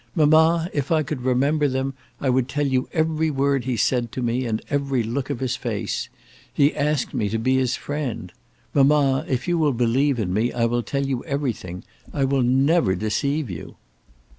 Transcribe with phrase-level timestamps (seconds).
[0.15, 4.23] Mamma, if I could remember them I would tell you every word he said to
[4.23, 6.09] me, and every look of his face.
[6.51, 8.31] He asked me to be his friend.
[8.73, 11.83] Mamma, if you will believe in me I will tell you everything.
[12.11, 13.75] I will never deceive you."